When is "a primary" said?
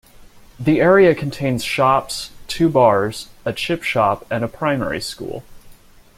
4.43-4.99